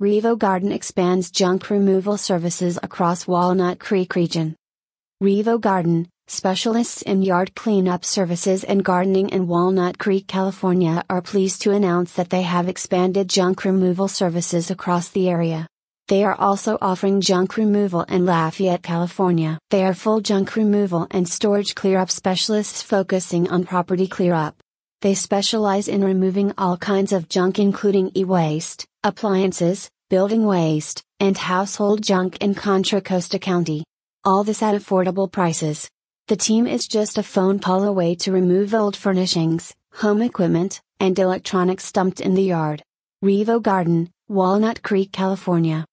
Revo 0.00 0.38
Garden 0.38 0.70
expands 0.70 1.28
junk 1.28 1.70
removal 1.70 2.16
services 2.16 2.78
across 2.84 3.26
Walnut 3.26 3.80
Creek 3.80 4.14
region. 4.14 4.54
Revo 5.20 5.60
Garden, 5.60 6.08
specialists 6.28 7.02
in 7.02 7.20
yard 7.24 7.56
cleanup 7.56 8.04
services 8.04 8.62
and 8.62 8.84
gardening 8.84 9.30
in 9.30 9.48
Walnut 9.48 9.98
Creek, 9.98 10.28
California, 10.28 11.02
are 11.10 11.20
pleased 11.20 11.62
to 11.62 11.72
announce 11.72 12.12
that 12.12 12.30
they 12.30 12.42
have 12.42 12.68
expanded 12.68 13.28
junk 13.28 13.64
removal 13.64 14.06
services 14.06 14.70
across 14.70 15.08
the 15.08 15.28
area. 15.28 15.66
They 16.06 16.22
are 16.22 16.36
also 16.36 16.78
offering 16.80 17.20
junk 17.20 17.56
removal 17.56 18.02
in 18.02 18.24
Lafayette, 18.24 18.84
California. 18.84 19.58
They 19.70 19.84
are 19.84 19.94
full 19.94 20.20
junk 20.20 20.54
removal 20.54 21.08
and 21.10 21.28
storage 21.28 21.74
clearup 21.74 22.12
specialists 22.12 22.82
focusing 22.82 23.50
on 23.50 23.64
property 23.64 24.06
clearup. 24.06 24.54
They 25.02 25.14
specialize 25.14 25.88
in 25.88 26.04
removing 26.04 26.52
all 26.56 26.76
kinds 26.76 27.12
of 27.12 27.28
junk 27.28 27.58
including 27.58 28.12
e-waste, 28.16 28.87
appliances, 29.04 29.88
building 30.10 30.44
waste, 30.44 31.02
and 31.20 31.38
household 31.38 32.02
junk 32.02 32.36
in 32.38 32.54
Contra 32.54 33.00
Costa 33.00 33.38
County. 33.38 33.84
All 34.24 34.42
this 34.42 34.62
at 34.62 34.74
affordable 34.74 35.30
prices. 35.30 35.88
The 36.26 36.36
team 36.36 36.66
is 36.66 36.88
just 36.88 37.16
a 37.16 37.22
phone 37.22 37.60
call 37.60 37.84
away 37.84 38.16
to 38.16 38.32
remove 38.32 38.74
old 38.74 38.96
furnishings, 38.96 39.72
home 39.92 40.20
equipment, 40.20 40.80
and 40.98 41.16
electronics 41.18 41.92
dumped 41.92 42.20
in 42.20 42.34
the 42.34 42.42
yard. 42.42 42.82
Revo 43.24 43.62
Garden, 43.62 44.10
Walnut 44.28 44.82
Creek, 44.82 45.12
California. 45.12 45.84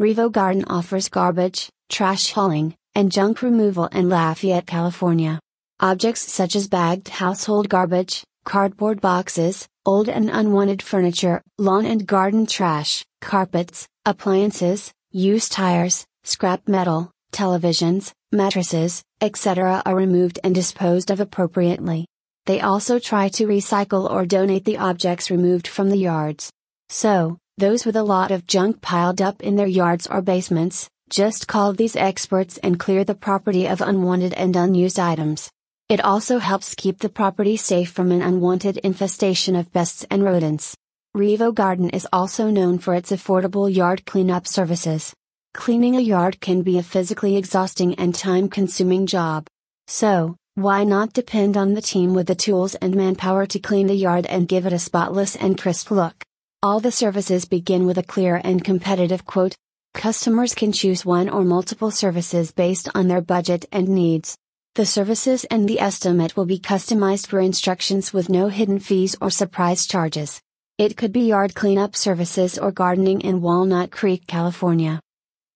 Revo 0.00 0.30
Garden 0.30 0.64
offers 0.66 1.08
garbage, 1.08 1.68
trash 1.88 2.32
hauling, 2.32 2.76
and 2.94 3.10
junk 3.10 3.42
removal 3.42 3.86
in 3.86 4.08
Lafayette, 4.08 4.66
California. 4.66 5.40
Objects 5.80 6.32
such 6.32 6.54
as 6.54 6.68
bagged 6.68 7.08
household 7.08 7.68
garbage, 7.68 8.22
cardboard 8.46 9.00
boxes, 9.00 9.66
old 9.84 10.08
and 10.08 10.30
unwanted 10.30 10.80
furniture, 10.80 11.42
lawn 11.58 11.84
and 11.84 12.06
garden 12.06 12.46
trash, 12.46 13.04
carpets, 13.20 13.88
appliances, 14.04 14.92
used 15.10 15.50
tires, 15.50 16.06
scrap 16.22 16.66
metal, 16.68 17.10
televisions, 17.32 18.12
mattresses, 18.30 19.02
etc. 19.20 19.82
are 19.84 19.96
removed 19.96 20.38
and 20.44 20.54
disposed 20.54 21.10
of 21.10 21.18
appropriately. 21.18 22.06
They 22.46 22.60
also 22.60 23.00
try 23.00 23.28
to 23.30 23.48
recycle 23.48 24.08
or 24.08 24.24
donate 24.24 24.64
the 24.64 24.78
objects 24.78 25.28
removed 25.28 25.66
from 25.66 25.90
the 25.90 25.98
yards. 25.98 26.52
So, 26.88 27.38
those 27.58 27.84
with 27.84 27.96
a 27.96 28.04
lot 28.04 28.30
of 28.30 28.46
junk 28.46 28.80
piled 28.80 29.20
up 29.20 29.42
in 29.42 29.56
their 29.56 29.66
yards 29.66 30.06
or 30.06 30.22
basements, 30.22 30.88
just 31.10 31.48
call 31.48 31.72
these 31.72 31.96
experts 31.96 32.58
and 32.58 32.78
clear 32.78 33.02
the 33.02 33.16
property 33.16 33.66
of 33.66 33.80
unwanted 33.80 34.34
and 34.34 34.54
unused 34.54 35.00
items. 35.00 35.50
It 35.88 36.00
also 36.00 36.38
helps 36.38 36.74
keep 36.74 36.98
the 36.98 37.08
property 37.08 37.56
safe 37.56 37.92
from 37.92 38.10
an 38.10 38.20
unwanted 38.20 38.78
infestation 38.78 39.54
of 39.54 39.72
pests 39.72 40.04
and 40.10 40.24
rodents. 40.24 40.76
Revo 41.16 41.54
Garden 41.54 41.90
is 41.90 42.08
also 42.12 42.50
known 42.50 42.78
for 42.78 42.92
its 42.94 43.12
affordable 43.12 43.72
yard 43.72 44.04
cleanup 44.04 44.48
services. 44.48 45.14
Cleaning 45.54 45.94
a 45.94 46.00
yard 46.00 46.40
can 46.40 46.62
be 46.62 46.76
a 46.78 46.82
physically 46.82 47.36
exhausting 47.36 47.94
and 47.94 48.12
time 48.12 48.48
consuming 48.48 49.06
job. 49.06 49.46
So, 49.86 50.34
why 50.56 50.82
not 50.82 51.12
depend 51.12 51.56
on 51.56 51.74
the 51.74 51.82
team 51.82 52.14
with 52.14 52.26
the 52.26 52.34
tools 52.34 52.74
and 52.74 52.96
manpower 52.96 53.46
to 53.46 53.60
clean 53.60 53.86
the 53.86 53.94
yard 53.94 54.26
and 54.26 54.48
give 54.48 54.66
it 54.66 54.72
a 54.72 54.80
spotless 54.80 55.36
and 55.36 55.56
crisp 55.56 55.92
look? 55.92 56.24
All 56.64 56.80
the 56.80 56.90
services 56.90 57.44
begin 57.44 57.86
with 57.86 57.96
a 57.96 58.02
clear 58.02 58.40
and 58.42 58.64
competitive 58.64 59.24
quote. 59.24 59.54
Customers 59.94 60.52
can 60.52 60.72
choose 60.72 61.06
one 61.06 61.28
or 61.28 61.44
multiple 61.44 61.92
services 61.92 62.50
based 62.50 62.88
on 62.92 63.06
their 63.06 63.20
budget 63.20 63.66
and 63.70 63.88
needs. 63.88 64.36
The 64.76 64.84
services 64.84 65.46
and 65.46 65.66
the 65.66 65.80
estimate 65.80 66.36
will 66.36 66.44
be 66.44 66.58
customized 66.58 67.28
for 67.28 67.40
instructions 67.40 68.12
with 68.12 68.28
no 68.28 68.48
hidden 68.48 68.78
fees 68.78 69.16
or 69.22 69.30
surprise 69.30 69.86
charges. 69.86 70.42
It 70.76 70.98
could 70.98 71.14
be 71.14 71.20
yard 71.20 71.54
cleanup 71.54 71.96
services 71.96 72.58
or 72.58 72.72
gardening 72.72 73.22
in 73.22 73.40
Walnut 73.40 73.90
Creek, 73.90 74.26
California. 74.26 75.00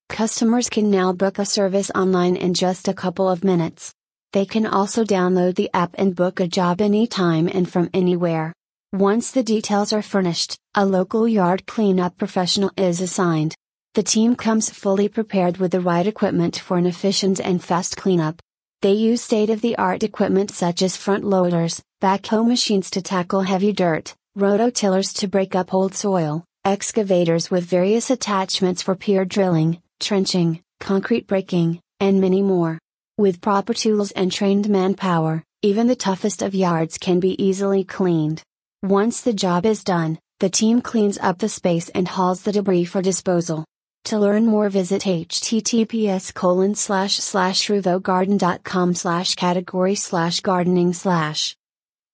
Customers 0.09 0.71
can 0.71 0.91
now 0.91 1.13
book 1.13 1.39
a 1.39 1.45
service 1.45 1.91
online 1.95 2.35
in 2.35 2.55
just 2.55 2.89
a 2.89 2.95
couple 2.95 3.29
of 3.29 3.45
minutes. 3.45 3.93
They 4.33 4.47
can 4.47 4.65
also 4.65 5.05
download 5.05 5.57
the 5.57 5.69
app 5.75 5.95
and 5.99 6.17
book 6.17 6.41
a 6.41 6.49
job 6.49 6.81
anytime 6.81 7.47
and 7.47 7.71
from 7.71 7.91
anywhere. 7.93 8.55
Once 8.95 9.33
the 9.33 9.43
details 9.43 9.93
are 9.93 10.01
furnished, 10.01 10.57
a 10.75 10.87
local 10.87 11.29
yard 11.29 11.67
cleanup 11.67 12.17
professional 12.17 12.71
is 12.75 13.03
assigned. 13.03 13.55
The 13.93 14.03
team 14.03 14.35
comes 14.35 14.71
fully 14.71 15.11
prepared 15.11 15.59
with 15.59 15.73
the 15.73 15.81
right 15.83 16.07
equipment 16.07 16.59
for 16.59 16.79
an 16.79 16.87
efficient 16.87 17.39
and 17.39 17.63
fast 17.63 17.99
cleanup. 17.99 18.41
They 18.83 18.93
use 18.93 19.21
state-of-the-art 19.21 20.03
equipment 20.05 20.51
such 20.51 20.81
as 20.81 20.97
front 20.97 21.23
loaders, 21.23 21.83
backhoe 22.01 22.47
machines 22.49 22.89
to 22.93 23.03
tackle 23.03 23.43
heavy 23.43 23.75
dirt, 23.75 24.15
rototillers 24.39 25.15
to 25.19 25.29
break 25.29 25.55
up 25.55 25.75
old 25.75 25.95
soil, 25.95 26.45
excavators 26.65 27.51
with 27.51 27.65
various 27.65 28.09
attachments 28.09 28.81
for 28.81 28.97
pier 28.97 29.27
drilling, 29.27 29.83
trenching, 29.99 30.63
concrete 30.81 31.27
breaking, 31.27 31.79
and 32.01 32.23
many 32.23 32.41
more. 32.41 32.79
With 33.19 33.43
proper 33.43 33.75
tools 33.75 34.13
and 34.13 34.33
trained 34.33 34.71
manpower, 34.71 35.45
even 35.61 35.87
the 35.87 35.95
toughest 35.95 36.41
of 36.41 36.55
yards 36.55 36.97
can 36.97 37.21
be 37.21 37.37
easily 37.43 37.85
cleaned. 37.85 38.43
Once 38.83 39.21
the 39.21 39.35
job 39.35 39.67
is 39.67 39.85
done, 39.85 40.19
the 40.39 40.49
team 40.49 40.81
cleans 40.81 41.19
up 41.19 41.37
the 41.39 41.51
space 41.51 41.91
and 41.91 42.09
hauls 42.09 42.41
the 42.45 42.53
debris 42.53 42.87
for 42.87 43.03
disposal. 43.03 43.67
To 44.05 44.19
learn 44.19 44.47
more 44.47 44.69
visit 44.69 45.03
https 45.03 46.35
colon 46.35 46.75
slash 46.75 47.17
slash 47.17 47.69
revogarden.com 47.69 48.95
slash 48.95 49.35
category 49.35 49.95
slash 49.95 50.41
gardening 50.41 50.93
slash. 50.93 51.57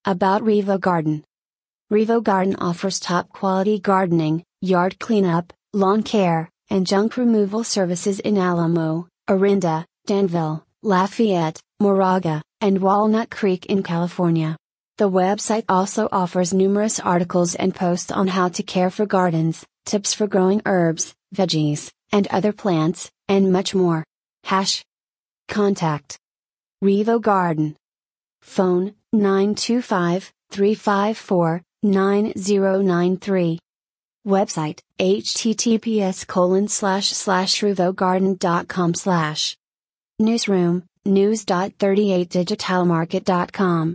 About 0.04 0.42
Revo 0.42 0.78
Garden. 0.80 1.24
Revo 1.90 2.22
Garden 2.22 2.56
offers 2.56 3.00
top 3.00 3.28
quality 3.30 3.78
gardening, 3.78 4.42
yard 4.60 4.98
cleanup, 4.98 5.52
lawn 5.72 6.02
care, 6.02 6.50
and 6.68 6.86
junk 6.86 7.16
removal 7.16 7.62
services 7.64 8.20
in 8.20 8.36
Alamo, 8.36 9.08
Orinda, 9.28 9.86
Danville, 10.06 10.64
Lafayette, 10.82 11.60
Moraga, 11.80 12.42
and 12.60 12.80
Walnut 12.80 13.30
Creek 13.30 13.66
in 13.66 13.82
California. 13.82 14.56
The 14.98 15.10
website 15.10 15.64
also 15.68 16.08
offers 16.10 16.52
numerous 16.52 16.98
articles 16.98 17.54
and 17.54 17.74
posts 17.74 18.10
on 18.10 18.28
how 18.28 18.48
to 18.48 18.62
care 18.62 18.90
for 18.90 19.06
gardens, 19.06 19.64
tips 19.86 20.12
for 20.12 20.26
growing 20.26 20.60
herbs, 20.66 21.14
veggies, 21.34 21.90
and 22.12 22.26
other 22.28 22.52
plants, 22.52 23.10
and 23.28 23.50
much 23.50 23.74
more. 23.74 24.04
Hash. 24.44 24.84
Contact. 25.48 26.18
Revo 26.84 27.18
Garden. 27.20 27.76
Phone 28.42 28.92
925 29.14 30.32
354 30.50 31.62
9093. 31.82 33.58
Website 34.26 34.80
https 34.98 36.26
colon 36.26 36.66
slash 36.68 37.08
slash 37.08 37.60
revogarden.com 37.60 38.94
slash. 38.94 39.56
Newsroom 40.18 40.82
news.38digitalmarket.com. 41.04 43.94